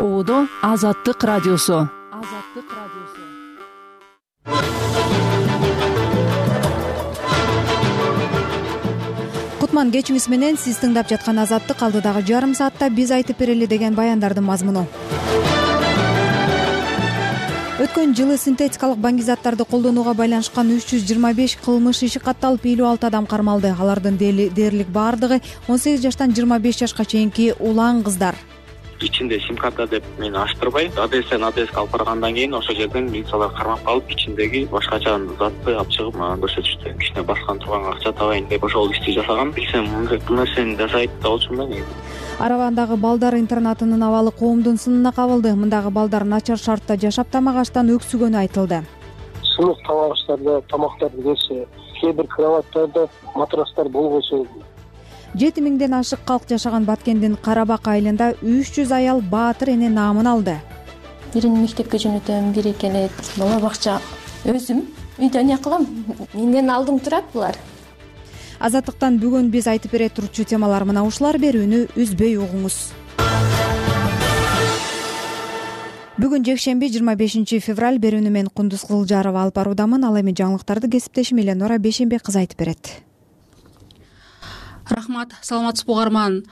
[0.00, 1.88] оодо азаттык радиосу.
[2.20, 3.20] Азаттык радиосу
[9.60, 14.44] кутман кечиңиз менен сиз тыңдап жаткан азаттык алдыдагы жарым саатта биз айтып берели деген баяндардын
[14.44, 14.86] мазмуну.
[17.80, 23.06] Өткөн жылы синтетикалык баңгизаттарды колдонууга байланышкан үч жүз жыйырма беш кылмыш иши катталып элүү алты
[23.08, 23.74] адам кармалды.
[23.78, 28.36] Алардын дээрлик баардыгы он сегиз жаштан жыйырма беш жашка чейинки улан кыздар
[29.02, 33.82] ичинде сим карта деп мени ачтырбай адстен адске алып баргандан кийин ошол жерден милициялар кармап
[33.84, 36.94] калып ичиндеги башкача затты алып чыгып мага көрсөтүштү.
[36.98, 39.86] Кичине баскан турганга акча табайын деп ошол ишти жасагам билсем
[40.28, 42.20] бул нерсени жасайт да болчумун да негизи.
[42.38, 45.54] Аравандагы балдар интернатынын абалы коомдун сынына кабылды.
[45.54, 48.82] Мындагы балдар начар шартта жашап тамагачтан өксүгөнү айтылды.
[49.42, 51.66] Суук табагычтарда тамактарды берсе
[52.00, 54.46] кээ бир кроваттарда матрастар болбосо
[55.34, 60.26] жети миңден ашык калк жашаган баткендин кара бак айылында үч жүз аял баатыр эне наамын
[60.26, 60.56] алды.
[61.34, 64.00] Бирин мектепке жөнөтөм бири келет бала бакча
[64.44, 64.82] өзүм
[65.18, 65.86] үйдө эмне кылам
[66.34, 67.58] менден алдың турат булар.
[68.60, 72.80] Азаттыктан бүгүн биз айтып бере турчу темалар мына ушулар берүүнү үзбөй угуңуз.
[76.20, 80.04] Бүгүн жекшемби жыйырма бешинчи февраль берүүнү мен кундуз кызылжарова алып баруудамын.
[80.04, 83.09] Ал эми жаңылыктарды кесиптешим эленора бейшенбек кызы айтып берет
[84.92, 86.44] рахмат саламатсызбы угарман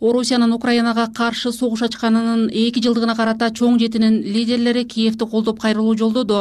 [0.00, 6.38] орусиянын украинага каршы согуш ачканынын эки жылдыгына карата чоң жетинин лидерлери киевти колдоп кайрылуу жолдоду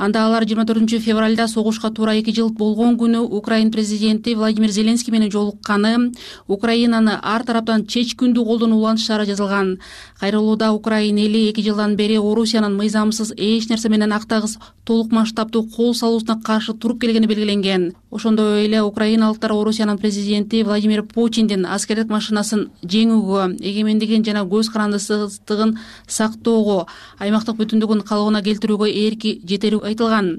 [0.00, 5.12] анда алар жыйырма төртүнчү февралда согушка туура эки жыл болгон күнү украин президенти владимир зеленский
[5.12, 6.12] менен жолукканы.
[6.48, 9.78] Украинаны ар тараптан чечкиндүү колдонуу улантышаары жазылган.
[10.20, 15.94] Кайрылууда украин эли эки жылдан бери орусиянын мыйзамсыз эч нерсе менен актагыс толук масштабдуу кол
[15.94, 17.92] салуусуна каршы туруп келгени белгиленген.
[18.10, 25.76] Ошондой эле украиналыктар орусиянын президенти владимир путиндин аскердик машинасын жеңүүгө эгемендигин жана көз карандысыздыгын
[26.08, 26.86] сактоого
[27.20, 30.30] аймактык бүтүндүгүн калыбына келтирүүгө эрки жетери айтылган.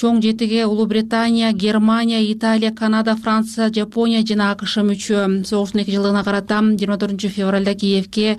[0.00, 5.44] Чоң жетиге улуу британия германия италия канада франция жапония жана акш мүчө.
[5.44, 8.38] Согуштун эки жылдыгына карата жыйырма төртүнчү февралда киевке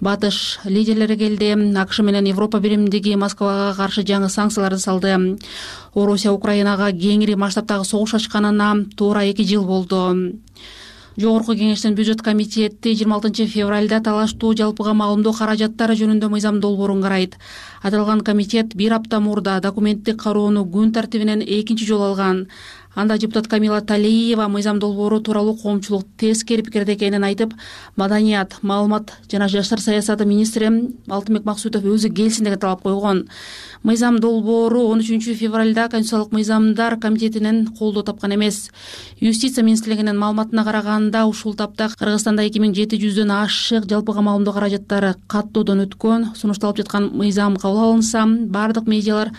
[0.00, 1.52] батыш лидерлери келди.
[1.78, 5.38] Акш менен европа биримдиги москвага каршы жаңы санкцияларды салды.
[5.94, 10.38] Орусия украинага кеңири масштабтагы согуш ачканына туура эки жыл болду
[11.16, 17.36] жогорку кеңештин бюджет комитети жыйырма алтынчы февралда талаштуу жалпыга маалымдоо каражаттары жөнүндө мыйзам долбоорун карайт.
[17.82, 22.46] Аталган комитет бир апта мурда документти кароону күн тартибинен экинчи жолу алган
[22.94, 27.54] анда депутат камила талиева мыйзам долбоору тууралуу коомчулук тескери пикирде экенин айтып
[27.96, 30.68] маданият маалымат жана жаштар саясаты министри
[31.08, 33.28] алтынбек максутов өзү келсин деген талап койгон.
[33.82, 38.70] Мыйзам долбоору он үчүнчү февралда конституциялык мыйзамдар комитетинен колдоо тапкан эмес.
[39.20, 45.16] Юстиция министрлигинин маалыматына караганда ушул тапта кыргызстанда эки миң жети жүздөн ашык жалпыга маалымдоо каражаттары
[45.26, 49.32] каттоодон өткөн сунушталып жаткан мыйзам кабыл алынса баардык медиалар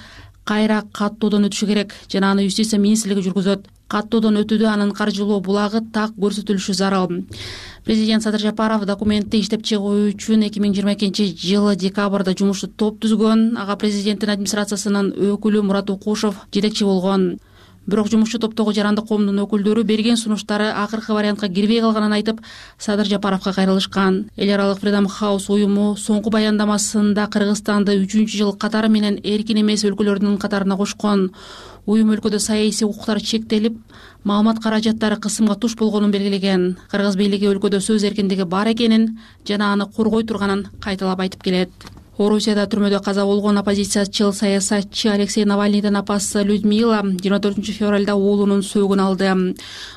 [0.43, 1.93] кайра каттоодон өтүшү керек.
[2.11, 3.67] Жана аны юстиция министрлиги жүргүзөт.
[3.93, 7.23] Каттоодон өтүүдө анын каржылоо булагы так көрсөтүлүшү зарыл.
[7.85, 13.01] Президент садыр жапаров документти иштеп чыгуу үчүн эки миң жыйырма экинчи жылы декабрда жумушту топ
[13.03, 13.57] түзгөн.
[13.59, 17.37] Ага президенттин администрациясынын өкүлү мурат укушев жетекчи болгон
[17.85, 22.39] бирок жумушчу топтогу жарандык коомдун өкүлдөрү берген сунуштары акыркы вариантка кирбей калганын айтып
[22.77, 24.29] садыр жапаровго кайрылышкан.
[24.37, 30.37] Эл аралык фридом хаус уюму соңку баяндамасында кыргызстанды үчүнчү жыл катары менен эркин эмес өлкөлөрдүн
[30.37, 31.31] катарына кошкон.
[31.85, 33.75] Уюм өлкөдө саясий укуктар чектелип
[34.23, 36.77] маалымат каражаттары кысымга туш болгонун белгилеген.
[36.91, 42.67] Кыргыз бийлиги өлкөдө сөз эркиндиги бар экенин жана аны коргой турганын кайталап айтып келет орусияда
[42.69, 49.33] түрмөдө каза болгон оппозициячыл саясатчы алексей навальныйдын апасы людмила жыйырма төртүнчү февралда уулунун сөөгүн алды.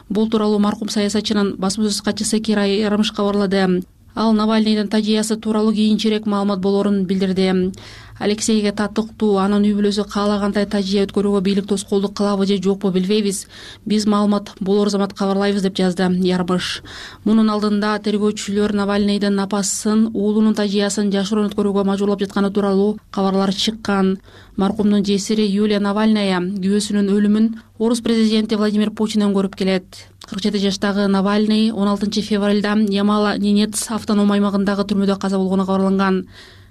[0.08, 3.82] Бул тууралуу маркум саясатчынын басма сөз катчысы кира ярмыш кабарлады
[4.16, 7.72] ал навальныйдын тажыясы тууралуу кийинчерээк маалымат болоорун билдирди
[8.18, 13.46] алексейге татыктуу анын үй бүлөсү каалагандай тажыя өткөрүүгө бийлик тоскоолдук кылабы же жокпу билбейбиз.
[13.84, 16.82] Биз маалымат болоор замат кабарлайбыз деп жазды ярмыш.
[17.24, 24.16] Мунун алдында тергөөчүлөр навальныйдын апасын уулунун тажыясын жашыруун өткөрүүгө мажбурлап жатканы тууралуу кабарлар чыккан.
[24.56, 30.08] Маркумдун жесири юлия навальная күйөөсүнүн өлүмүн орус президенти владимир путинден көрүп келет.
[30.26, 36.26] кырк жети жаштагы навальный он алтынчы февралда ямала ненец автоном аймагындагы түрмөдө каза болгону кабарланган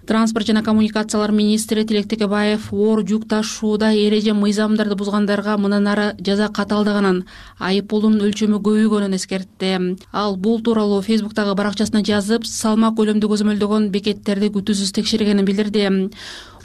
[0.06, 6.50] транспорт жана коммуникациялар министри тилек текебаев оор жүк ташууда эреже мыйзамдарды бузгандарга мындан ары жаза
[6.50, 7.24] катаалдаганын
[7.60, 9.74] айып пулдун өлчөмү көбөйгөнүн эскертти
[10.13, 16.12] ал бул тууралуу фейсбуктагы баракчасына жазып салмак көлөмдү көзөмөлдөгөн бекеттерди күтүүсүз текшергенин билдирди.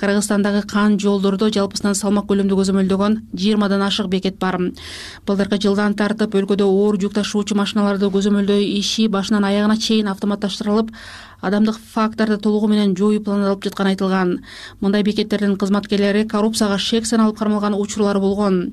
[0.01, 4.57] Кыргызстандагы кан жолдордо жалпысынан салмак көлөмдү көзөмөлдөгөн жыйырмадан ашык бекет бар.
[5.29, 10.95] Былтыркы жылдан тартып өлкөдө оор жүк ташуучу машиналарды көзөмөлдөө иши башынан аягына чейин автоматташтырылып
[11.41, 14.41] адамдык факторду толугу менен жоюу пландалып жатканы айтылган.
[14.81, 18.73] Мындай бекеттердин кызматкерлери коррупцияга шек саналып кармалган учурлар болгон.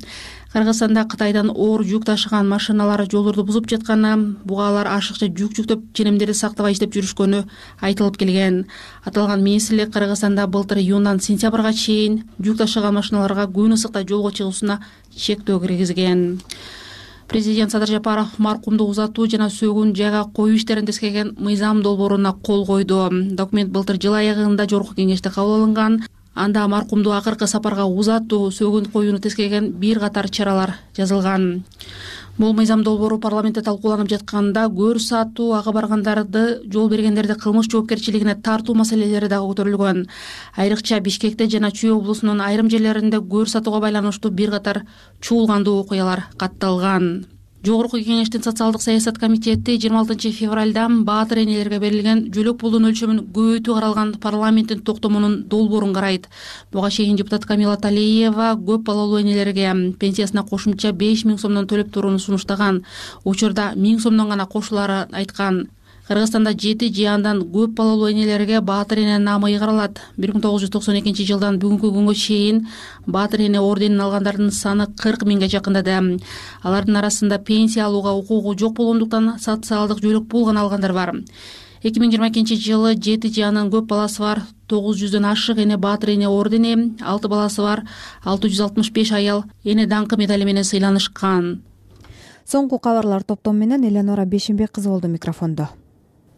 [0.54, 6.34] Кыргызстанда кытайдан оор жүк ташыган машиналар жолдорду бузуп жатканы буга алар ашыкча жүк жүктөп ченемдерди
[6.34, 7.44] сактабай иштеп жүрүшкөнү
[7.82, 8.66] айтылып келген.
[9.04, 14.80] Аталган министрлик кыргызстанда былтыр июндан сентябрга чейин жүк ташыган машиналарга күн ысыкта жолго чыгуусуна
[15.16, 16.40] чектөө киргизген
[17.28, 23.10] президент садыр жапаров маркумду узатуу жана сөөгүн жайга коюу иштерин тескерген мыйзам долбооруна кол койду.
[23.12, 26.04] Документ былтыр жыл аягында жогорку кеңеште кабыл алынган.
[26.34, 31.64] Анда маркумду акыркы сапарга узатуу сөөгүн коюуну тескерген бир катар чаралар жазылган
[32.38, 36.44] бул мыйзам долбоору парламентте талкууланып жатканда көрүш сатуу ага баргандарды
[36.74, 40.04] жол бергендерди кылмыш жоопкерчилигине тартуу маселелери дагы көтөрүлгөн.
[40.56, 44.84] Айрыкча бишкекте жана чүй облусунун айрым жерлеринде көрүш сатууга байланыштуу бир катар
[45.22, 47.26] чуулгандуу окуялар катталган
[47.66, 53.76] жогорку кеңештин социалдык саясат комитети жыйырма алтынчы февралда баатыр энелерге берилген жөлөк пулдун өлчөмүн көбөйтүү
[53.76, 56.28] каралган парламенттин токтомунун долбоорун карайт.
[56.72, 62.20] Буга чейин депутат камила талиева көп балалуу энелерге пенсиясына кошумча беш миң сомдон төлөп турууну
[62.20, 62.84] сунуштаган.
[63.26, 65.68] Учурда миң сомдон гана кошулаарын айткан
[66.08, 70.00] кыргызстанда жети же андан көп балалуу энелерге баатыр эне наамы ыйгарылат.
[70.16, 72.68] Бир миң тогуз жүз токсон экинчи жылдан бүгүнкү күнгө чейин
[73.06, 76.20] баатыр эне орденин алгандардын саны кырк миңге жакындады.
[76.64, 81.12] Алардын арасында пенсия алууга укугу жок болгондуктан социалдык жөлөк пул гана алгандар бар.
[81.84, 85.78] Эки миң жыйырма экинчи жылы жети же андан көп баласы бар тогуз жүздөн ашык эне
[85.78, 87.84] баатыр эне ордени алты баласы бар
[88.24, 91.60] алты жүз алтымыш беш аял эне даңкы медали менен сыйланышкан.
[92.48, 95.68] Соңку кабарлар топтому менен эленора бейшенбек кызы болду микрофондо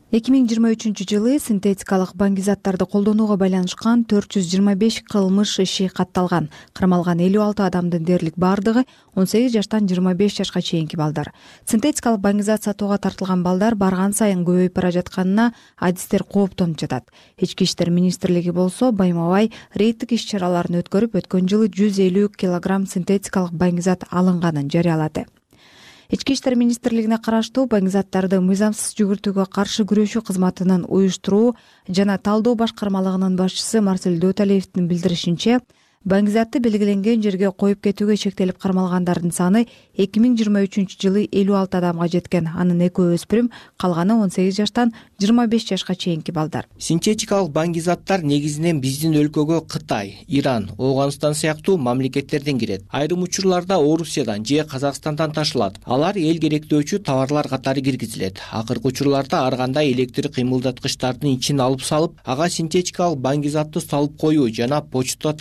[0.09, 5.85] эки миң жыйырма үчүнчү жылы синтетикалык баңгизаттарды колдонууга байланышкан төрт жүз жыйырма беш кылмыш иши
[5.94, 6.47] катталган.
[6.73, 11.29] Кармалган элүү алты адамдын дээрлик баардыгы он сегиз жаштан жыйырма беш жашка чейинки балдар.
[11.69, 17.06] Синтетикалык баңгизат сатууга тартылган балдар барган сайын көбөйүп бара жатканына адистер кооптонуп жатат.
[17.38, 22.89] Ички иштер министрлиги болсо байма бай рейдтик иш чараларын өткөрүп өткөн жылы жүз элүү килограмм
[22.89, 25.29] синтетикалык баңгизат алынганын жарыялады
[26.09, 31.53] ички иштер министрлигине караштуу баңгизаттарды мыйзамсыз жүгүртүүгө каршы күрөшүү кызматынын уюштуруу
[31.85, 35.59] жана талдоо башкармалыгынын башчысы марсель дөөталиевдин билдиришинче
[36.07, 39.66] баңгизатты белгиленген жерге коюп кетүүгө шектелип кармалгандардын саны
[40.00, 42.48] эки миң жыйырма үчүнчү жылы элүү алты адамга жеткен.
[42.56, 46.69] Анын экөө өспүрүм калганы он сегиз жаштан жыйырма беш жашка чейинки балдар.
[46.80, 52.86] Синтетикалык баңгизаттар негизинен биздин өлкөгө кытай иран ооганстан сыяктуу мамлекеттерден кирет.
[52.90, 55.81] Айрым учурларда орусиядан же казакстандан ташылат.
[55.84, 58.40] Алар эл керектөөчү товарлар катары киргизилет.
[58.54, 64.81] Акыркы учурларда ар кандай электр кыймылдаткычтардын ичин алып салып ага синтетикалык баңгизатты салып коюу жана
[64.81, 65.34] почта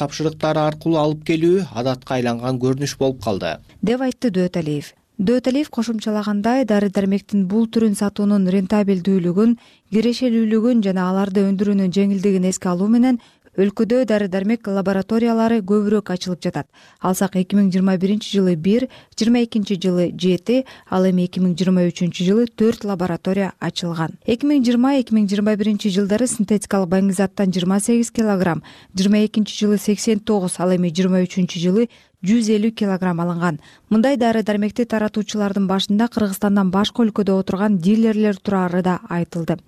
[0.56, 3.58] аркылуу алып келүү адатка айланган көрүнүш болуп калды.
[3.82, 9.56] Деп айтты дөөталиев дөөталиев кошумчалагандай дары дармектин бул түрүн сатуунун рентабелдүүлүгүн
[9.90, 13.18] кирешелүүлүгүн жана аларды өндүрүүнүн жеңилдигин эске алуу менен
[13.58, 16.68] өлкөдө дары дармек лабораториялары көбүрөөк ачылып жатат.
[17.02, 18.86] Алсак эки миң жыйырма биринчи жылы бир
[19.18, 24.14] жыйырма экинчи жылы жети ал эми эки миң жыйырма үчүнчү жылы төрт лаборатория ачылган.
[24.26, 28.62] Эки миң жыйырма эки миң жыйырма биринчи жылдары синтетикалык баңгизаттан жыйырма сегиз килограмм
[28.94, 31.88] жыйырма экинчи жылы сексен тогуз ал эми жыйырма үчүнчү жылы
[32.22, 33.58] жүз элүү килограмм алынган.
[33.90, 39.58] Мындай дары дармекти таратуучулардын башында кыргызстандан башка өлкөдө отурган дилерлер турары да айтылды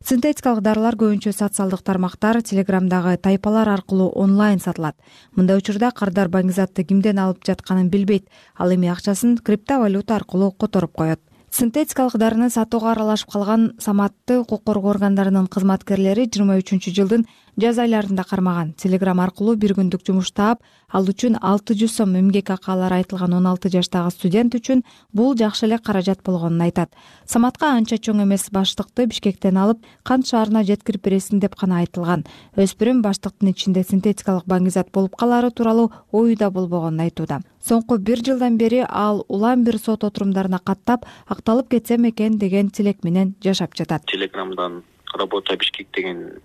[0.00, 4.96] синтетикалык дарылар көбүнчө социалдык тармактар телеграмдагы тайпалар аркылуу онлайн сатылат.
[5.36, 8.24] Мындай учурда кардар баңгизатты кимден алып жатканын билбейт.
[8.56, 11.20] Ал эми акчасын криптовалюта аркылуу которуп коет.
[11.50, 18.24] Синтетикалык дарыны сатууга аралашып калган саматты укук коргоо органдарынын кызматкерлери жыйырма үчүнчү жылдын жаз айларында
[18.24, 18.72] кармаган.
[18.74, 23.34] Телеграм аркылуу бир күндүк жумуш таап ал үчүн алты жүз сом эмгек акы алары айтылган
[23.38, 26.90] он алты жаштагы студент үчүн бул жакшы эле каражат болгонун айтат.
[27.26, 32.26] Саматка анча чоң эмес баштыкты бишкектен алып кант шаарына жеткирип бересиң деп гана айтылган.
[32.56, 37.40] Өспүрүм баштыктын ичинде синтетикалык баңгизат болуп калаары тууралуу ою да болбогонун айтууда.
[37.60, 43.04] Соңку бир жылдан бери ал улам бир сот отурумдарына каттап акталып кетсем экен деген тилек
[43.04, 44.06] менен жашап жатат.
[44.06, 44.82] Телеграмдан
[45.14, 46.40] работа бишкек деген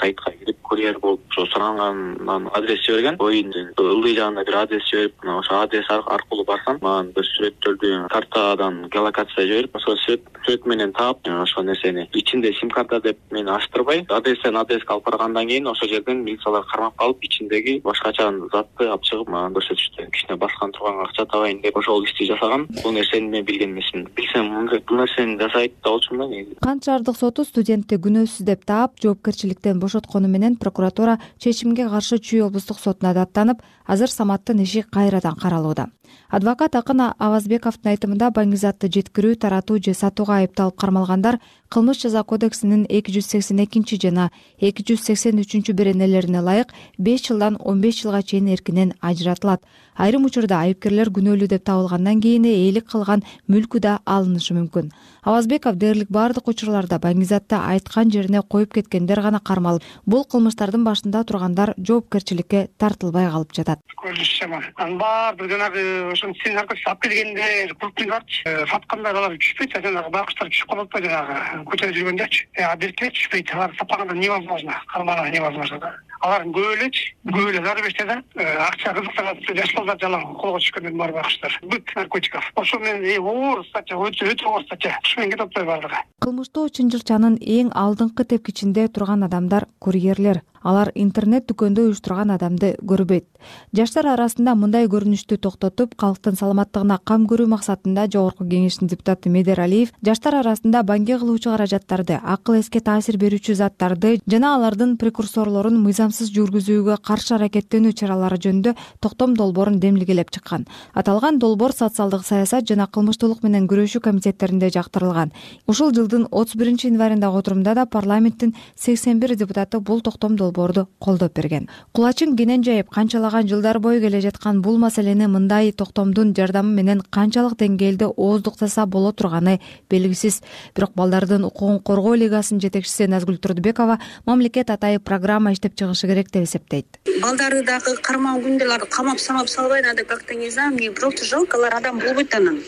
[0.00, 3.16] сайтка кирип курьер болуп ошо сурангандан адрес жиберген.
[3.18, 8.88] Оюндун ылдый жагында бир адрес жиберип мына ошол адрес аркылуу барсам мага бир сүрөттөрдү картадан
[8.92, 14.04] геолокация жиберип ошол сүрөт менен таап э, ошол нерсени ичинде сим карта деп мени ачтырбай
[14.08, 19.28] адрестен адреске алып баргандан кийин ошол жерден милициялар кармап калып ичиндеги башкача затты алып чыгып
[19.28, 20.10] мага көрсөтүштү.
[20.12, 24.08] Кичине баскан турганга акча табайын деп ошол ишти жасагам бул нерсени мен билген эмесмин.
[24.16, 24.50] Билсем
[24.88, 26.56] бул нерсени жасайт да болчумун да негизи.
[26.60, 32.78] Кант шаардык соту студентти күнөөсүз деп таап жоопкерчилик бошоткону менен прокуратура чечимге каршы чүй облустук
[32.78, 35.88] сотуна даттанып азыр саматтын иши кайрадан каралууда
[36.30, 41.38] адвокат акын авазбековдун айтымында баңгизатты жеткирүү таратуу же сатууга айыпталып кармалгандар
[41.74, 44.30] кылмыш жаза кодексинин эки жүз сексен экинчи жана
[44.60, 49.62] эки жүз сексен үчүнчү беренелерине ылайык беш жылдан он беш жылга чейин эркинен ажыратылат.
[49.94, 54.90] Айрым учурда айыпкерлер күнөөлүү деп табылгандан кийин ээлик кылган мүлкү да алынышы мүмкүн.
[55.22, 61.74] Авазбеков дээрлик баардык учурларда баңгизатты айткан жерине коюп кеткендер гана кармалып бул кылмыштардын башында тургандар
[61.78, 63.80] жоопкерчиликке тартылбай калып жатат.
[64.02, 69.82] Көрүнүшү жаман анын баардыгы жанагы ошо наркотик алып келгендер кылыптыңарчы э, саткандар алар түшпөйт а
[69.84, 71.62] жанагы байкуштар түшүп калып атпайбы жанагы.
[71.70, 72.46] Көчөдө жүргөндөрчү.
[72.56, 73.54] Э, а беркилер түшпөйт.
[73.54, 74.76] Алар саппаганда невозможно.
[74.92, 75.92] Кармануу невозможно да.
[76.24, 80.62] Алар көп элечи көп эле зарыл берсе да э, акча кызыктырат жаш балдар жалаң колго
[80.62, 82.50] түшкөндөрдүн баары байкуштар быт наркотиков.
[82.56, 84.96] Ошол менен оор статья өтө өтө оор статья.
[85.04, 86.02] Ушу менен кетип атпайбы баардыгы.
[86.24, 93.28] Кылмыштуу чынжырчанын эң алдыңкы тепкичинде турган адамдар курьерлер алар интернет дүкөндө уюштурган адамды көрбөйт.
[93.76, 99.92] Жаштар арасында мындай көрүнүштү токтотуп калктын саламаттыгына кам көрүү максатында жогорку кеңештин депутаты медер алиев
[100.04, 106.96] жаштар арасында баңге кылуучу каражаттарды акыл эске таасир берүүчү заттарды жана алардын прекурсорлорун мыйзамсыз жүргүзүүгө
[107.04, 110.64] каршы аракеттенүү чаралары жөнүндө токтом долбоорун демилгелеп чыккан.
[110.94, 115.34] Аталган долбоор социалдык саясат жана кылмыштуулук менен күрөшүү комитеттеринде жактырылган.
[115.68, 121.34] Ушул жылдын отуз биринчи январындагы отурумда да парламенттин сексен бир депутаты бул токтом долбоорду колдоп
[121.34, 121.68] берген.
[121.92, 127.58] Кулачын кенен жайып канчалаган жылдар бою келе жаткан бул маселени мындай токтомдун жардамы менен канчалык
[127.58, 130.42] деңгээлде ооздуктаса боло турганы белгисиз.
[130.74, 136.44] Бирок балдардын укугун коргоо лигасынын жетекчиси назгүл турдубекова мамлекет атайын программа иштеп чыгышы керек деп
[136.44, 136.86] эсептейт.
[137.22, 141.24] Балдарды дагы кармаган күндө аларды камап самап салбай надо как то не знаю мне просто
[141.24, 142.60] жалко алар адам болбойт анан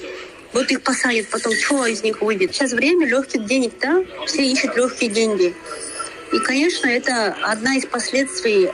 [0.52, 2.54] вот их посадят потом что из них выйдет.
[2.54, 4.02] Сейчас время легких денег да?
[4.26, 5.54] Все ищут легкие деньги
[6.33, 8.71] и конечно это одна из последствий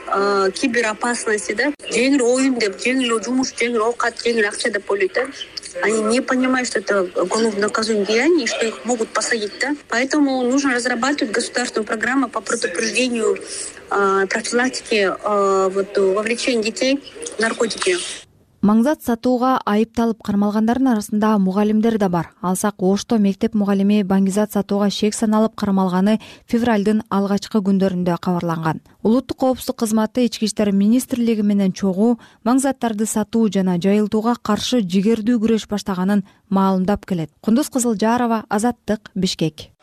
[0.53, 1.73] киберопасности да.
[1.89, 5.27] Жеңил оюн деп жеңил жумуш жеңил оокат жеңил акча деп ойлойт да.
[5.81, 9.75] Они не понимают что это уголовно наказуемое деяние что их могут посадить да.
[9.89, 13.37] Поэтому нужно разрабатывать государственную программу по предупреждению
[13.89, 16.99] профилактике вот вовлечения детей
[17.37, 17.97] в наркотики
[18.63, 22.29] маңзат сатууга айыпталып кармалгандардын арасында мугалимдер да бар.
[22.41, 28.79] Алсак ошто мектеп мугалими баңгизат сатууга шек саналып кармалганы февралдын алгачкы күндөрүндө кабарланган.
[29.03, 35.67] Улуттук коопсуздук кызматы ички иштер министрлиги менен чогуу маңзаттарды сатуу жана жайылтууга каршы жигердүү күрөш
[35.67, 37.31] баштаганын маалымдап келет.
[37.41, 39.73] Кундуз кызылжарова азаттык бишкек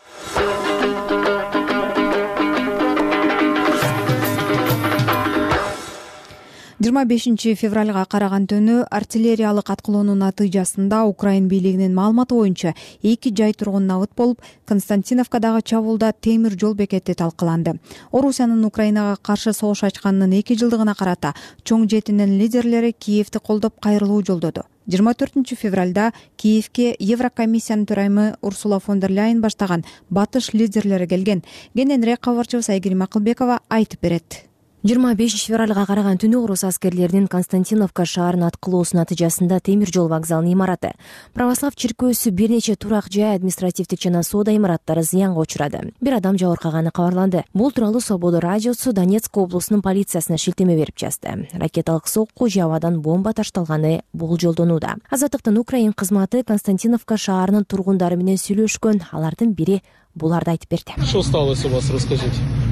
[6.80, 12.72] жыйырма бешинчи февралга караган түнү артиллериялык аткылоонун натыйжасында украин бийлигинин маалыматы боюнча
[13.02, 17.76] эки жай тургун набыт болуп константиновкадагы чабуулда темир жол бекети талкаланды.
[18.12, 21.34] Орусиянын украинага каршы согуш ачканынын эки жылдыгына карата
[21.64, 24.64] чоң жетинин лидерлери киевти колдоп кайрылуу жолдоду.
[24.88, 31.44] Жыйырма төртүнчү февралда киевке еврокомиссиянын төрайымы урсула фон дер ляйен баштаган батыш лидерлери келген.
[31.76, 34.46] Кененирээк кабарчыбыз айгерим акылбекова айтып берет
[34.82, 40.92] жыйырма бешинчи февралга караган түнү орус аскерлеринин константиновка шаарына аткылоосунун натыйжасында темир жол вокзалынын имараты
[41.34, 45.92] православ чиркөөсү бир нече турак жай административдик жана соода имараттары зыянга учурады.
[46.00, 47.44] Бир адам жабыркаганы кабарланды.
[47.52, 51.48] Бул тууралуу свобода радиосу донецк облусунун полициясына шилтеме берип жазды.
[51.52, 59.12] Ракеталык сокку же абадан бомба ташталганы болжолдонууда азаттыктын украин кызматы константиновка шаарынын тургундары менен сүйлөшкөн.
[59.12, 59.82] Алардын бири
[60.14, 60.96] буларды айтып берди.
[61.04, 62.69] Что сталось у вас расскажите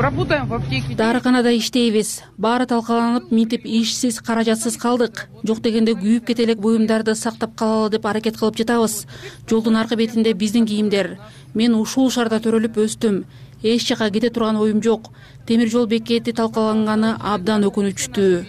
[0.00, 0.94] работаем в аптеке.
[0.94, 2.22] Дарыканада иштейбиз.
[2.36, 5.28] Баары талкаланып минтип ишсиз каражатсыз калдык.
[5.46, 9.06] Жок дегенде күйүп кете элек буюмдарды сактап калалы деп аракет кылып жатабыз.
[9.48, 11.18] Жолдун аркы бетинде биздин кийимдер.
[11.54, 13.24] Мен ушул шаарда төрөлүп өстүм.
[13.62, 15.12] Эч жака кете турган оюм жок.
[15.46, 18.46] Темир жол бекети талкаланганы абдан өкүнүчтүү.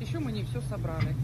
[0.00, 1.15] Еще мы не все собрали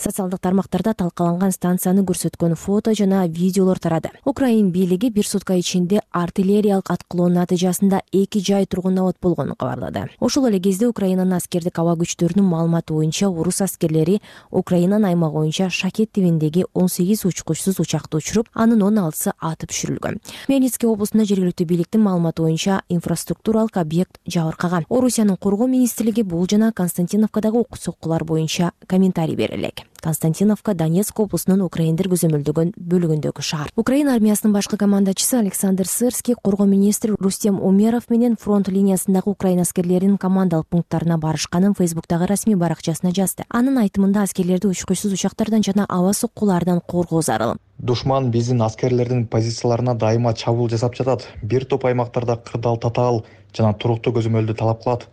[0.00, 4.10] социалдык тармактарда талкаланган станцияны көрсөткөн фото жана видеолор тарады.
[4.24, 10.08] Украин бийлиги бир сутка ичинде артиллериялык аткылоонун натыйжасында эки жай тургун набыт болгонун кабарлады.
[10.20, 16.12] Ошол эле кезде украинанын аскердик аба күчтөрүнүн маалыматы боюнча орус аскерлери украинанын аймагы боюнча шакет
[16.12, 20.20] тибиндеги он сегиз учкучсуз учакты учуруп анын он алтысы атып түшүрүлгөн.
[20.46, 24.86] Хмельницкий облусунда жергиликтүү бийликтин маалыматы боюнча инфраструктуралык объект жабыркаган.
[24.88, 31.62] Орусиянын коргоо министрлиги бул жана константиновкадагы окуу соккулар боюнча комментарий бере элек константиновка донецк облусунун
[31.62, 33.70] украиндер көзөмөлдөгөн бөлүгүндөгү шаар.
[33.76, 40.18] Украин армиясынын башкы командачысы александр сырский коргоо министри рустем умеров менен фронт линиясындагы украин аскерлеринин
[40.18, 43.44] командалык пункттарына барышканын фейсбуктагы расмий баракчасына жазды.
[43.48, 47.56] Анын айтымында аскерлерди учкучсуз учактардан жана аба соккуларынан коргоо зарыл.
[47.78, 51.26] Душман биздин аскерлердин позицияларына дайыма чабуул жасап жатат.
[51.42, 53.24] Бир топ аймактарда кырдаал татаал
[53.56, 55.08] жана туруктуу көзөмөлдү талап кылат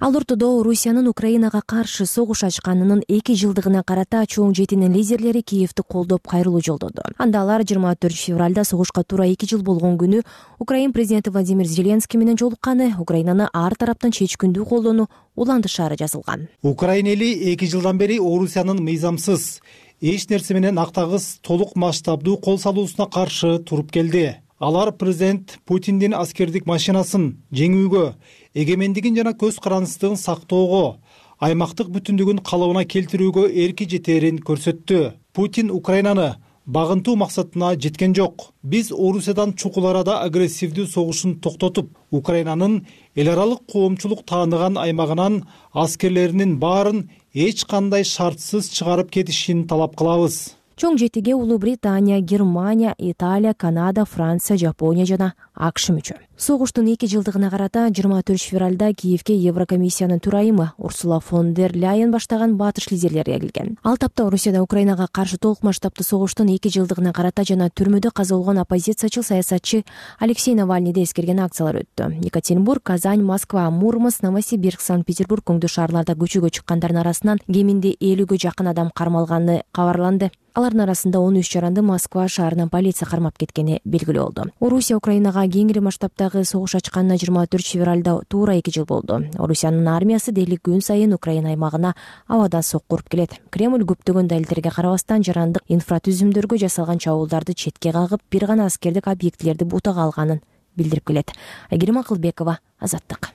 [0.00, 6.26] ал ортодо орусиянын украинага каршы согуш ачканынын эки жылдыгына карата чоң жетинин лидерлери киевти колдоп
[6.28, 7.02] кайрылуу жолдоду.
[7.18, 10.22] Анда алар жыйырма төртүнчү февралда согушка туура эки жыл болгон күнү
[10.58, 16.48] украин президенти владимир зеленский менен жолукканы украинаны ар тараптан чечкиндүү колдоону улантышаары жазылган.
[16.62, 19.60] Украин эли эки жылдан бери орусиянын мыйзамсыз
[20.00, 24.36] эч нерсе менен актагыс толук масштабдуу кол салуусуна каршы туруп келди.
[24.58, 28.14] Алар президент путиндин аскердик машинасын жеңүүгө
[28.54, 30.98] эгемендигин жана көз карандысыздыгын сактоого
[31.42, 35.12] аймактык бүтүндүгүн калыбына келтирүүгө эрки жетээрин көрсөттү.
[35.32, 36.34] Путин украинаны
[36.66, 38.52] багынтуу максатына жеткен жок.
[38.62, 42.84] Биз орусиядан чукул арада агрессивдүү согушун токтотуп украинанын
[43.16, 45.42] эл аралык коомчулук тааныган аймагынан
[45.72, 50.54] аскерлеринин баарын эч кандай шартсыз чыгарып кетишин талап кылабыз.
[50.76, 57.50] Чоң жетиге улуу британия германия италия канада франция жапония жана акш мүчө согуштун эки жылдыгына
[57.50, 63.76] карата жыйырма төртүнчү февралда киевке еврокомиссиянын төрайымы урсула фон дер ляйен баштаган батыш лидерлери келген
[63.84, 68.58] ал тапта орусияда украинага каршы толук масштабдуу согуштун эки жылдыгына карата жана түрмөдө каза болгон
[68.58, 69.84] оппозициячыл саясатчы
[70.18, 72.10] алексей навальныйды эскерген акциялар өттү.
[72.24, 78.70] Екатеринбург казань москва мурманск новосибирск санкт петербург оңдуу шаарларда көчөгө чыккандардын арасынан кеминде элүүгө жакын
[78.72, 80.30] адам кармалганы кабарланды.
[80.54, 84.50] Алардын арасында он үч жаранды москва шаарынан полиция кармап кеткени белгилүү болду.
[84.60, 89.20] Орусия украинага кеңири масштабдагы согуш ачканына жыйырма төртүнчү февралда туура эки жыл болду.
[89.38, 91.94] Орусиянын армиясы дээрлик күн сайын украина аймагына
[92.28, 93.38] абадан сокку уруп келет.
[93.50, 100.04] Кремль көптөгөн далилдерге карабастан жарандык инфратүзүмдөргө жасалган чабуулдарды четке кагып бир гана аскердик объектилерди бутага
[100.04, 100.42] алганын
[100.76, 101.32] билдирип келет.
[101.70, 103.32] Айгерим акылбекова азаттык.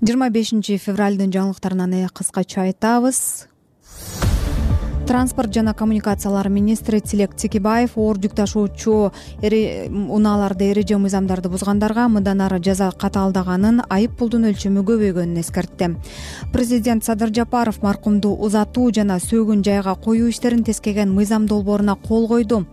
[0.00, 3.48] Жыйырма бешинчи февралдын жаңылыктарынан кыскача айтабыз
[5.06, 12.58] транспорт жана коммуникациялар министри тилек текебаев оор жүк ташуучу унааларды эреже мыйзамдарды бузгандарга мындан ары
[12.58, 15.92] жаза катаалдаганын айып пулдун өлчөмү көбөйгөнүн эскертти
[16.52, 22.66] президент садыр жапаров маркумду узатуу жана сөгүн жайга коюу иштерин тескеген мыйзам долбооруна кол койду.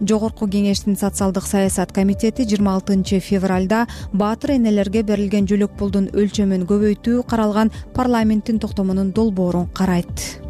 [0.00, 7.22] Жогорку кеңештин социалдык саясат комитети жыйырма алтынчы февралда баатыр энелерге берилген жөлөк пулдун өлчөмүн көбөйтүү
[7.30, 10.42] каралган парламенттин токтомунун долбоорун карайт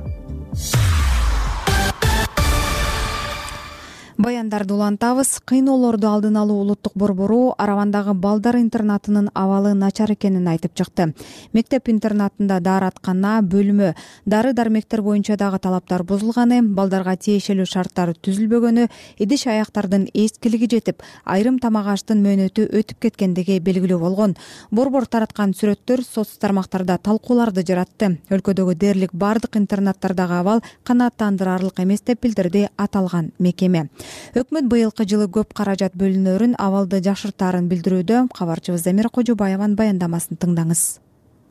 [4.18, 5.40] баяндарды улантабыз.
[5.44, 11.12] Кыйноолорду алдын алуу улуттук борбору аравандагы балдар интернатынын абалы начар экенин айтып чыкты.
[11.52, 19.46] Мектеп интернатында даараткана бөлмө дары дармектер боюнча дагы талаптар бузулганы балдарга тиешелүү шарттар түзүлбөгөнү идиш
[19.46, 24.36] аяктардын эскилиги жетип айрым тамак аштын мөөнөтү өтүп кеткендиги белгилүү болгон.
[24.70, 28.16] Борбор тараткан сүрөттөр соц тармактарда талкууларды жаратты.
[28.30, 33.88] Өлкөдөгү дээрлик баардык интернаттардагы абал канааттандырарлык эмес деп билдирди аталган мекеме
[34.36, 40.86] өкмөт быйылкы жылы көп каражат бөлүнөрүн абалды жакшыртаарын билдирүүдө кабарчыбыз замира кожобаеванын баяндамасын тыңдаңыз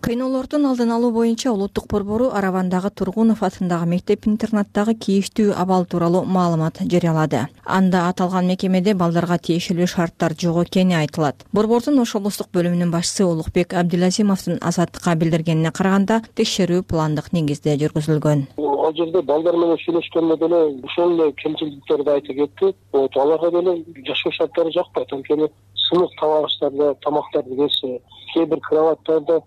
[0.06, 6.78] кыйноолордун алдын алуу боюнча улуттук борбору аравандагы тургунов атындагы мектеп интернаттагы кейиштүү абал тууралуу маалымат
[6.92, 7.48] жарыялады.
[7.66, 11.42] Анда аталган мекемеде балдарга тиешелүү шарттар жок экени айтылат.
[11.52, 18.46] Борбордун ош облустук бөлүмүнүн башчысы улукбек абдилазимовдун азаттыкка билдиргенине караганда текшерүү пландык негизде жүргүзүлгөн.
[18.62, 24.32] Ал жерде балдар менен сүйлөшкөндө деле ошол эле кемчиликтерди айтып кетти вот аларга деле жашоо
[24.38, 25.10] шарттары жакпайт.
[25.18, 25.50] Анткени
[25.90, 28.00] сынык аштарда тамактарды берсе
[28.36, 29.42] кээ бир кроваттарда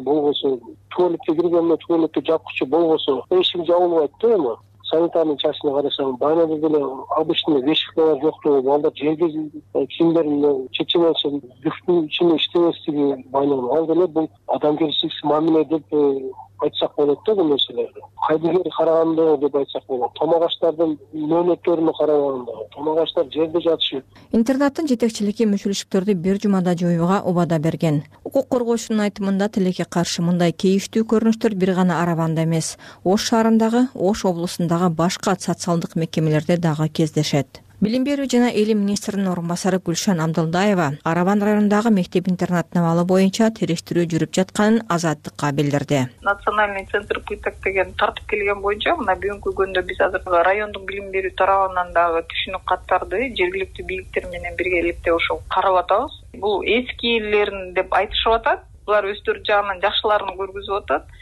[0.00, 0.58] болбосо
[0.88, 4.56] туалетке киргенде туалетти жапкычы болбосо эшик жабылбайт да эми
[4.94, 6.80] санитарный частьне карасаң баягы деле
[7.16, 9.28] обычный вещикалар жоктугу балдар жерге
[9.72, 11.28] кийимдерин чече алса
[11.64, 17.48] люфттун ичинде иштебестиги баягы ал деле бул адамгерчиликсиз мамиле деп э, айтсак болот да бул
[17.48, 18.00] нерселерди.
[18.26, 20.12] Кайдыгер караганда деп айтсак болот.
[20.18, 24.02] Тамак аштардын мөөнөттөрүнө караганда тамак аштар жерде жатышы
[24.34, 28.02] интернаттын жетекчилиги мүчүлүштүктөрдү бир жумада жоюуга убада берген.
[28.24, 32.74] Укук коргоочунун айтымында тилекке каршы мындай кейиштүү көрүнүштөр бир гана араванда эмес.
[33.04, 37.60] Ош шаарындагы ош облусундагы башка социалдык мекемелерде дагы кездешет.
[37.84, 43.50] Билим берүү жана илим министринин орун басары гүлшан абдылдаева араван районундагы мектеп интернаттын абалы боюнча
[43.58, 45.98] териштирүү жүрүп жатканын азаттыкка билдирди.
[46.22, 51.34] Национальный центр пыток деген тартып келген боюнча мына бүгүнкү күндө биз азыр райондук билим берүү
[51.40, 56.22] тарабынан дагы түшүнүк каттарды жергиликтүү бийликтер менен биргеликте ошо карап атабыз.
[56.40, 58.64] Бул эскилерин деп айтышып атат.
[58.86, 61.12] Булар өздөрү жагынан жакшыларын көргөзүп атат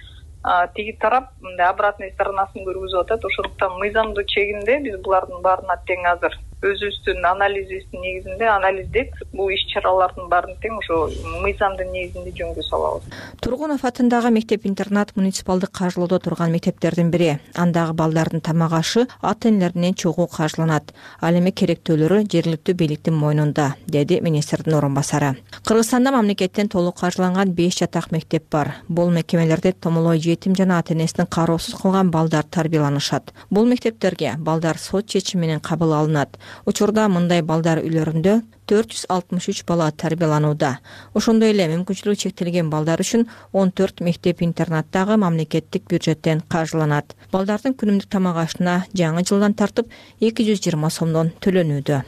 [0.75, 3.27] тиги тарап мындай обратный сторонасын көргөзүп атат.
[3.31, 10.29] Ошондуктан мыйзамдуу чегинде биз булардын баарына тең азыр өзүбүздүн анализибиздин негизинде анализдеп бул иш чаралардын
[10.31, 10.99] баарын тең ошо
[11.43, 13.09] мыйзамдын негизинде жөнгө салабыз.
[13.43, 17.39] Тургунов атындагы мектеп интернат муниципалдык каржылоодо турган мектептердин бири.
[17.55, 20.95] Андагы балдардын тамак ашы ата энелеринен чогуу каржыланат.
[21.21, 25.35] Ал эми керектөөлөрү жергиликтүү бийликтин мойнунда деди министрдин орун басары
[25.67, 28.75] кыргызстанда мамлекеттен толук каржыланган беш жатак мектеп бар.
[28.89, 33.33] Бул мекемелерде томолой жетим жана ата энесин кароосуз калган балдар тарбияланышат.
[33.51, 38.39] Бул мектептерге балдар сот чечими менен кабыл алынат учурда мындай балдар үйлөрүндө
[38.71, 40.79] төрт жүз алтымыш үч бала тарбияланууда.
[41.19, 47.17] Ошондой эле мүмкүнчүлүгү чектелген балдар үчүн он төрт мектеп интернат дагы мамлекеттик бюджеттен каржыланат.
[47.33, 52.03] Балдардын күнүмдүк тамак ашына жаңы жылдан тартып эки жүз жыйырма сомдон төлөнүүдө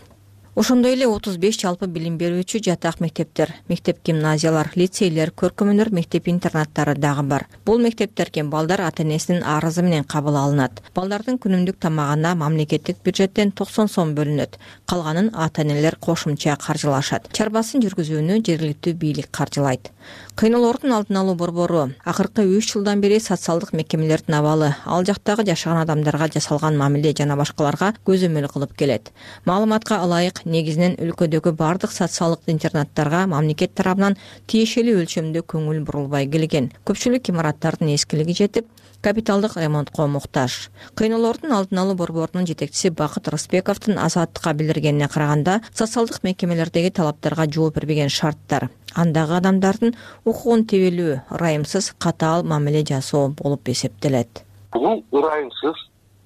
[0.55, 6.29] ошондой эле отуз беш жалпы билим берүүчү жатак мектептер мектеп гимназиялар лицейлер көркөм өнөр мектеп
[6.31, 7.47] интернаттары дагы бар.
[7.67, 10.83] Бул мектептерге балдар ата энесинин арызы менен кабыл алынат.
[10.95, 14.59] Балдардын күнүмдүк тамагына мамлекеттик бюджеттен токсон сом бөлүнөт.
[14.87, 17.33] Калганын ата энелер кошумча каржылашат.
[17.33, 19.91] Чарбасын жүргүзүүнү жергиликтүү бийлик каржылайт
[20.35, 21.85] кыйноолордун алдын алуу борбору.
[22.05, 24.73] Акыркы үч жылдан бери социалдык мекемелердин абалы.
[24.85, 29.13] Ал жактагы жашаган адамдарга жасалган мамиле жана башкаларга көзөмөл кылып келет.
[29.47, 34.19] Маалыматка ылайык негизинен өлкөдөгү баардык социалдык интернаттарга мамлекет тарабынан
[34.51, 36.73] тиешелүү өлчөмдө көңүл бурулбай келген.
[36.85, 38.67] Көпчүлүк имараттардын эскилиги жетип
[39.05, 40.71] капиталдык ремонтко муктаж.
[40.97, 48.09] Кыйноолордун алдын алуу борборунун жетекчиси бакыт рысбековдун азаттыкка билдиргенине караганда социалдык мекемелердеги талаптарга жооп бербеген
[48.09, 48.71] шарттар.
[48.95, 49.93] Андагы адамдардын
[50.25, 54.41] укугун тебелүү ырайымсыз катаал мамиле жасоо болуп эсептелет.
[54.73, 55.77] Бул ырайымсыз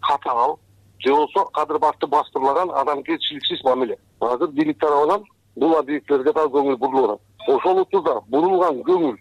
[0.01, 0.61] катаал
[1.01, 3.99] же болбосо кадыр башты бастырлаган адамгерчиликсиз мамиле.
[4.21, 5.25] Азыр бийлик тарабынан
[5.57, 7.21] бул объектилерге дагы көңүл бурулуп атат.
[7.49, 9.17] Ошол учурда бурулган көңүл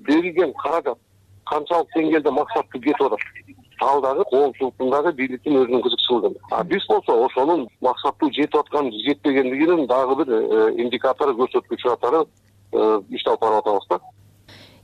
[0.00, 0.98] берилген каражат
[1.50, 3.20] канчалык деңгээлде максаттуу кетип атат
[3.80, 9.86] ал дагы коомчулуктун дагы бийликтин өзүнүн кызыкчылыгы а биз болсо ошонун максаттуу жетип аткан жетпегендигинин
[9.86, 12.24] дагы бир э, индикатору көрсөткүчү катары
[12.72, 14.00] э, иш алып барып атабыз да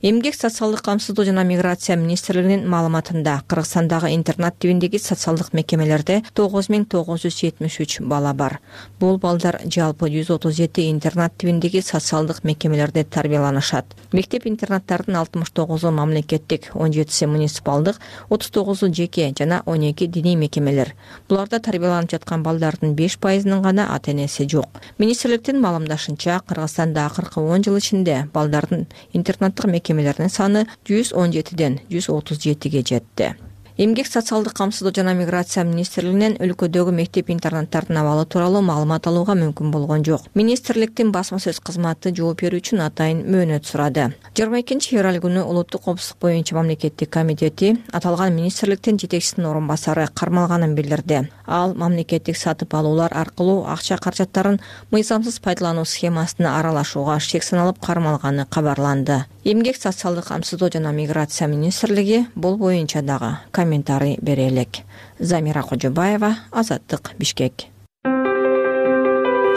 [0.01, 7.23] эмгек социалдык камсыздоо жана миграция министрлигинин маалыматында кыргызстандагы интернат тибиндеги социалдык мекемелерде тогуз миң тогуз
[7.23, 8.59] жүз жетимиш үч бала бар.
[8.99, 13.85] Бул балдар жалпы жүз отуз жети интернат тибиндеги социалдык мекемелерде тарбияланышат.
[14.11, 17.95] Мектеп интернаттардын алтымыш тогузу мамлекеттик он жетиси муниципалдык
[18.29, 20.93] отуз тогузу жеке жана он эки диний мекемелер.
[21.29, 24.67] Буларда тарбияланып жаткан балдардын беш пайызынын гана ата энеси жок.
[24.97, 32.09] Министрликтин маалымдашынча кыргызстанда акыркы он жыл ичинде балдардын интернаттык мекемелердин саны жүз он жетиден жүз
[32.09, 33.35] отуз жетиге жетти
[33.77, 40.05] эмгек социалдык камсыздоо жана миграция министрлигинен өлкөдөгү мектеп интернаттардын абалы тууралуу маалымат алууга мүмкүн болгон
[40.07, 40.29] жок.
[40.33, 44.13] Министрликтин басма сөз кызматы жооп берүү үчүн атайын мөөнөт сурады.
[44.31, 50.75] Жыйырма экинчи февраль күнү улуттук коопсуздук боюнча мамлекеттик комитети аталган министрликтин жетекчисинин орун басары кармалганын
[50.75, 51.27] билдирди.
[51.45, 54.61] Ал мамлекеттик сатып алуулар аркылуу акча каражаттарын
[54.91, 59.25] мыйзамсыз пайдалануу схемасына аралашууга шек саналып кармалганы кабарланды.
[59.43, 64.69] Эмгек социалдык камсыздоо жана миграция министрлиги бул боюнча дагы комментарий бере элек
[65.17, 67.53] замира кожобаева азаттык бишкек.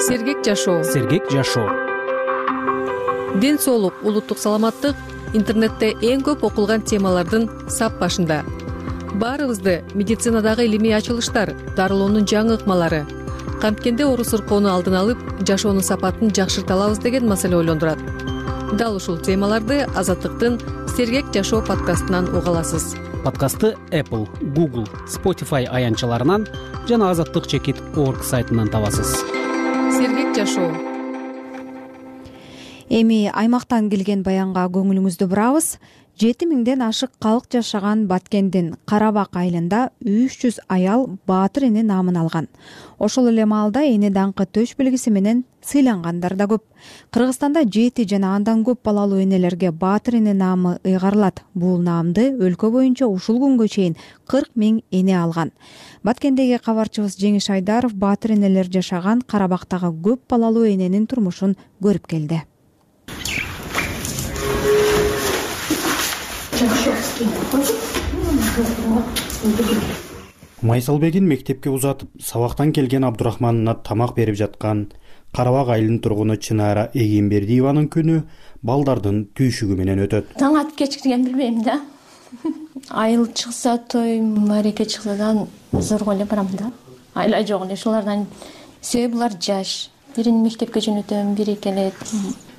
[0.00, 1.68] Сергек жашоо сергек жашоо
[3.34, 4.96] ден соолук улуттук саламаттык
[5.34, 8.44] интернетте эң көп окулган темалардын сап башында.
[9.20, 13.02] Баарыбызды медицинадагы илимий ачылыштар дарылоонун жаңы ыкмалары.
[13.60, 18.00] Канткенде оору сыркоону алдын алып жашоонун сапатын жакшырта алабыз деген маселе ойлондурат.
[18.72, 20.58] Дал ушул темаларды азаттыктын
[20.96, 26.46] сергек жашоо подкастынан уга аласыз подкастты apple google spotify аянтчаларынан
[26.88, 29.24] жана азаттык чекит орг сайтынан табасыз.
[29.98, 30.70] Сергек жашоо
[32.88, 35.76] эми аймактан келген баянга көңүлүңүздү бурабыз
[36.18, 42.18] жети миңден ашык калк жашаган баткендин кара бак айылында үч жүз аял баатыр эне наамын
[42.18, 42.48] алган.
[42.98, 46.64] Ошол эле маалда эне даңкы төш белгиси менен сыйлангандар да көп.
[47.14, 51.44] Кыргызстанда жети жана андан көп балалуу энелерге баатыр эне наамы ыйгарылат.
[51.54, 55.52] Бул наамды өлкө боюнча ушул күнгө чейин кырк миң эне алган.
[56.02, 62.42] Баткендеги кабарчыбыз жеңиш айдаров баатыр энелер жашаган кара бактагы көп балалуу эненин турмушун көрүп келди
[70.62, 74.84] майсалбегин мектепке узатып сабактан келген абдурахманына тамак берип жаткан
[75.34, 78.20] кара бак айылынын тургуну чынара эгембердиеванын күнү
[78.62, 80.38] балдардын түйшүгү менен өтөт.
[80.38, 81.80] Таң атып кечикирген билбейм да.
[82.90, 85.46] Айыл чыкса той маареке чыкса дагы
[85.82, 86.72] зорго эле барам да.
[87.14, 88.26] Айла жок эле ушулардан
[88.80, 89.90] себеби булар жаш.
[90.16, 91.94] Бирин мектепке жөнөтөм бири келет.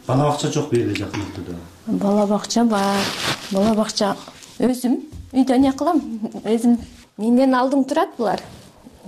[0.08, 3.04] Бала бакча жок бул жерде жакын ортодо бала бакча бар
[3.52, 4.16] бала бакча
[4.60, 5.00] өзүм
[5.34, 6.02] үйдө эмне кылам.
[6.44, 6.78] Өзүм
[7.18, 8.44] менден алдың турат булар.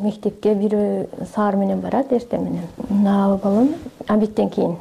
[0.02, 2.68] Мектепке бирөө саар менен барат эртең менен.
[2.90, 3.76] Мына балам
[4.08, 4.76] обедтен кийин.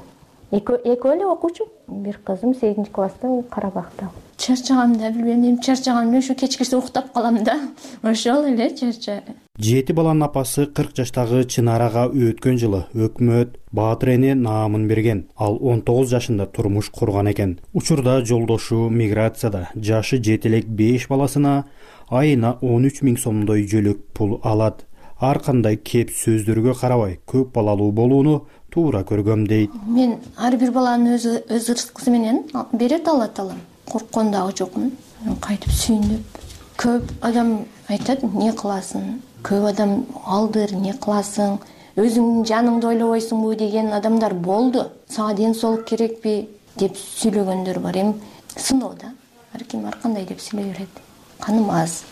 [0.50, 1.68] Экөө эле окуучу.
[1.88, 7.42] Бир кызым сегизинчи класста карабакта чарчаганымды да билбейм эми чарчаганым эле ушу кечкирсе уктап калам
[7.44, 7.59] да.
[8.02, 9.22] Ошол эле чарча
[9.60, 15.26] жети баланын апасы кырк жаштагы чынарага өткөн жылы өкмөт баатыр эне наамын берген.
[15.36, 17.58] Ал он тогуз жашында турмуш курган экен.
[17.74, 21.64] Учурда жолдошу миграцияда жашы жете элек беш баласына
[22.08, 24.86] айына он үч миң сомдой жөлөк пул алат.
[25.20, 29.70] Ар кандай кеп сөздөргө карабай көп балалуу болууну туура көргөм дейт.
[29.86, 34.92] Мен ар бир баланын өз ырыскысы менен берет алла таала корккон дагы жокмун
[35.40, 36.38] кайтип сүйүнүп
[36.80, 41.59] көп адам айтат эмне кыласың көп адам алдыр эмне кыласың
[42.00, 44.87] өзүңдүн жаныңды ойлобойсуңбу деген адамдар болду.
[45.09, 48.14] Сага ден соолук керекпи деп сүйлөгөндөр бар эми.
[48.57, 49.14] Сыноо да.
[49.55, 51.03] Ар ким ар кандай деп сүйлөй берет.
[51.40, 52.03] Каным аз.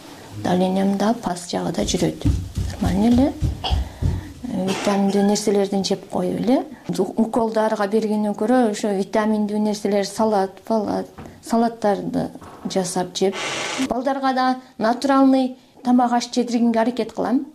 [0.42, 2.26] Давлениям да пас жагы да жүрөт.
[2.72, 3.32] Нормально эле.
[4.48, 6.64] Э, витаминдүү нерселердин жеп коюп эле.
[6.98, 11.08] Укол дарыга бергенден көрө ошо витаминдүү нерселер салат палат
[11.42, 12.30] салаттарды
[12.70, 13.34] жасап жеп.
[13.88, 17.46] Балдарга да натуральный тамак аш жедиргенге аракет кылам.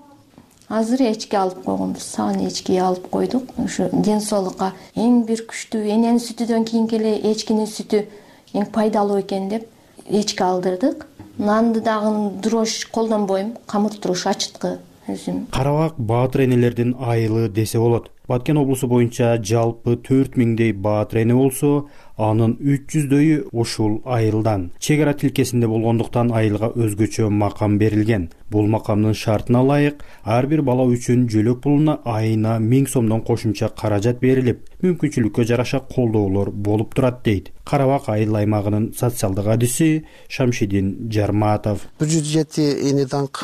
[0.70, 3.52] Азыр эчки алып койгонбуз саан эчки алып койдук.
[3.58, 8.06] Ушу ден соолукка эң бир күчтүү эненин сүтүдөн кийинки эле эчкинин сүтү
[8.54, 9.68] эң пайдалуу экен деп
[10.10, 11.06] эчки алдырдык.
[11.38, 14.78] Нанды дагы дрожь колдонбойм камыртуруш ачыткы
[15.10, 15.48] өзүм.
[15.52, 18.10] Карабак баатыр энелердин айылы десе болот.
[18.28, 24.71] Баткен облусу боюнча жалпы төрт миңдей баатыр эне болсо анын үч жүздөйү ушул айылдан.
[24.80, 28.30] Чек ара тилкесинде болгондуктан айылга өзгөчө макам берилген.
[28.52, 34.21] Бул макамдын шартына ылайык ар бир бала үчүн жөлөк пулуна айына миң сомдон кошумча каражат
[34.21, 37.52] берилип мүмкүнчүлүккө жараша колдоолор болуп турат дейт.
[37.65, 41.88] Карабак айыл аймагынын социалдык адиси шамшидин жарматов.
[41.99, 43.41] Бир жүз жети эне даңк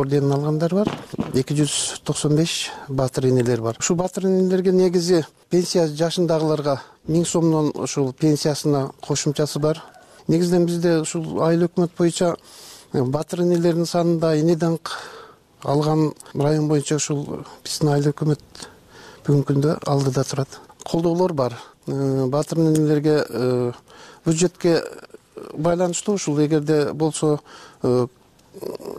[0.00, 0.90] орденин алгандар бар.
[1.34, 3.76] Эки жүз токсон беш баатыр энелер бар.
[3.78, 9.82] Ушул баатыр энелерге негизи пенсия жашындагыларга миң сомдон ушул пенсиясына кошумчасы бар.
[10.28, 12.34] Негизинен бизде ушул айыл өкмөт боюнча
[12.92, 14.92] э, баатыр энелердин санында эне даңк
[15.62, 18.68] алган район боюнча ушул биздин айыл өкмөт
[19.26, 20.60] бүгүнкү күндө алдыда турат.
[20.84, 21.58] Колдоолор бар.
[21.86, 23.72] Э, баатыр энелерге э,
[24.24, 24.82] бюджетке
[25.52, 27.40] байланыштуу ушул эгерде болсо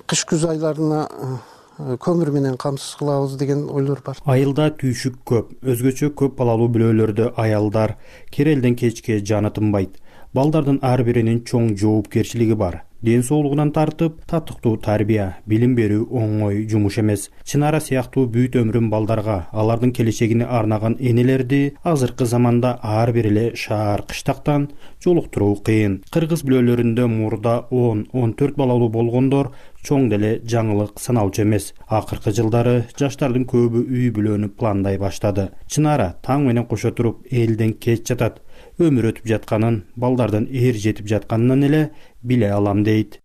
[0.08, 4.20] кыш күз айларына э, көмүр менен камсыз кылабыз деген ойлор бар.
[4.26, 7.98] Айылда түйшүк көп өзгөчө көп балалуу бүлөлөрдө аялдар
[8.32, 10.00] керелден кечке жаны тынбайт
[10.36, 12.82] балдардын ар биринин чоң жоопкерчилиги бар.
[13.06, 17.28] Ден соолугунан тартып татыктуу тарбия билим берүү оңой жумуш эмес.
[17.46, 24.02] Чынара сыяктуу бүт өмүрүн балдарга алардын келечегине арнаган энелерди азыркы заманда ар бир эле шаар
[24.10, 24.72] кыштактан
[25.06, 26.02] жолуктуруу кыйын.
[26.10, 29.52] Кыргыз бүлөлөрүндө мурда он он төрт балалуу болгондор
[29.86, 31.74] чоң деле жаңылык саналчу эмес.
[31.88, 35.52] Акыркы жылдары жаштардын көбү үй бүлөнү пландай баштады.
[35.70, 38.42] Чынара таң менен кошо туруп элден кеч жатат
[38.80, 41.82] өмүр өтүп жатканын балдардын эр жетип жатканынан эле
[42.24, 43.20] биле алам дейт.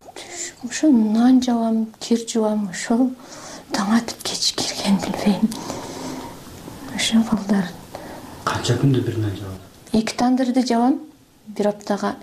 [0.63, 3.09] Ошо нан жабам кир жуам ошол
[3.75, 5.49] таң атып кеч кирген билбейм.
[6.95, 7.67] Ошо балдар.
[8.45, 9.61] Канча күндө бир нан жабат
[9.93, 10.99] эки тандырды жабам
[11.47, 12.15] бир аптага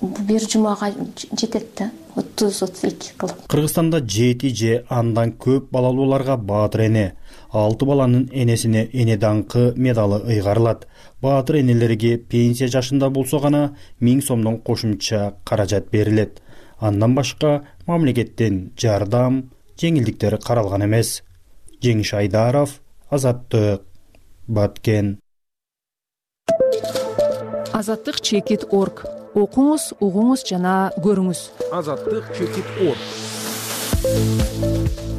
[0.00, 0.92] бир жумага
[1.40, 3.46] жетет да отуз отуз эки кылып.
[3.48, 7.14] Кыргызстанда жети же андан көп балалууларга баатыр эне.
[7.50, 10.86] Алты баланын энесине эне даңкы медалы ыйгарылат
[11.22, 16.40] баатыр энелерге пенсия жашында болсо гана миң сомдон кошумча каражат берилет.
[16.78, 21.22] Андан башка мамлекеттен жардам жеңилдиктер каралган эмес.
[21.82, 22.80] Жеңиш айдаров
[23.10, 23.82] азаттык.
[24.48, 25.18] Баткен.
[27.72, 29.04] Азаттык чекит орг.
[29.34, 31.44] Окуңуз угуңуз жана көрүңүз.
[31.70, 34.39] Азаттык чекит орг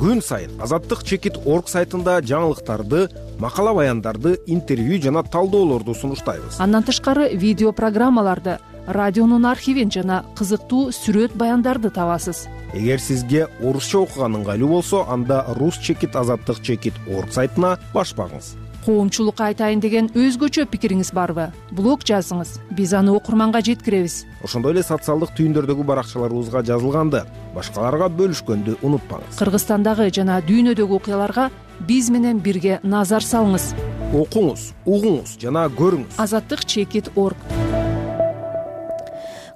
[0.01, 3.03] күн сайын азаттык чекит орг сайтында жаңылыктарды
[3.37, 6.57] макала баяндарды интервью жана талдоолорду сунуштайбыз.
[6.57, 12.47] Андан тышкары видео программаларды радионун архивин жана кызыктуу сүрөт баяндарды табасыз.
[12.73, 18.55] Эгер сизге орусча окуган ыңгайлуу болсо анда рус чекит азаттык чекит орг сайтына баш багыңыз
[18.85, 21.49] коомчулукка айтайын деген өзгөчө пикириңиз барбы?
[21.71, 22.57] Блог жазыңыз.
[22.75, 24.25] Биз аны окурманга жеткиребиз.
[24.43, 27.23] Ошондой эле социалдык түйүндөрдөгү баракчаларыбызга жазылганды.
[27.55, 29.37] Башкаларга бөлүшкөндү унутпаңыз.
[29.41, 31.49] Кыргызстандагы жана дүйнөдөгү окуяларга
[31.87, 33.71] биз менен бирге назар салыңыз.
[34.11, 36.17] Окуңуз угуңуз жана көрүңүз.
[36.21, 37.37] Азаттык чекит орг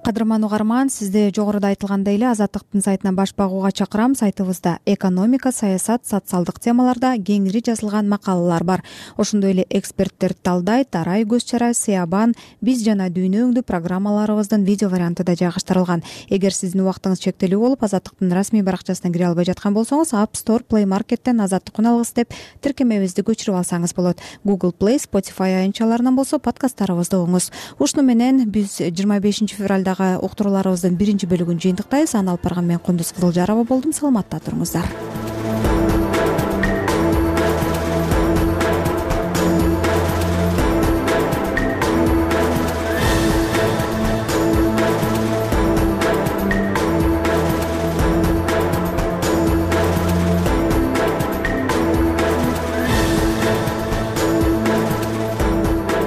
[0.06, 4.14] кадырман угарман сизди жогоруда айтылгандай эле азаттыктын сайтынан баш багууга чакырам.
[4.14, 8.84] Сайтыбызда экономика саясат социалдык темаларда кеңири жазылган макалалар бар.
[9.18, 15.24] Ошондой эле эксперттер талдайт арай көз чара сыябан биз жана дүйнө өңдүү программаларыбыздын видео варианты
[15.24, 16.04] да жайгаштырылган.
[16.30, 20.86] Эгер сиздин убактыңыз чектелүү болуп азаттыктын расмий баракчасына кире албай жаткан болсоңуз app store play
[20.86, 24.22] алгыс деп тиркемебизди көчүрүп алсаңыз болот.
[24.44, 27.52] Google play spotify аянтчаларынан болсо подкасттарыбызды угуңуз.
[27.80, 32.16] Ушуну менен биз жыйырма бешинчи февралда уктурууларыбыздын биринчи бөлүгүн жыйынтыктайбыз.
[32.16, 33.94] Аны алып барган мен кундуз кызылжарова болдум.
[33.94, 35.25] Саламатта туруңуздар